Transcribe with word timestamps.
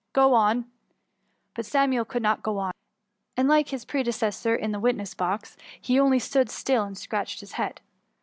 Gro 0.13 0.33
on." 0.33 0.65
But 1.53 1.63
Samuel 1.67 2.05
could 2.05 2.23
not 2.23 2.41
go 2.41 2.55
mi; 2.65 2.71
and, 3.37 3.47
like 3.47 3.67
his 3.69 3.85
predecessor 3.85 4.55
in 4.55 4.71
the 4.71 4.79
witnesa 4.81 5.15
box, 5.15 5.57
he 5.79 5.99
only 5.99 6.17
stood 6.17 6.49
still 6.49 6.85
and 6.85 6.97
scratched 6.97 7.39
his 7.41 7.51
head. 7.51 7.81